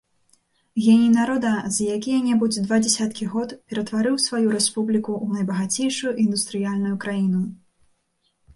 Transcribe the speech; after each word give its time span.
Геній 0.85 1.09
народа 1.17 1.51
за 1.75 1.83
якія-небудзь 1.97 2.61
два 2.67 2.79
дзесяткі 2.87 3.29
год 3.35 3.53
ператварыў 3.73 4.17
сваю 4.25 4.47
рэспубліку 4.57 5.11
ў 5.23 5.37
найбагацейшую 5.37 6.17
індустрыяльную 6.27 6.95
краіну. 7.05 7.41